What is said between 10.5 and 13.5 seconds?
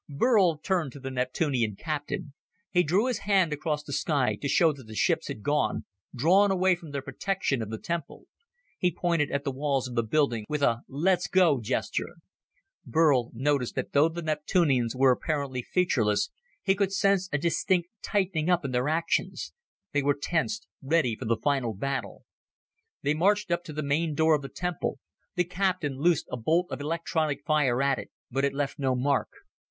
a "let's go" gesture. Burl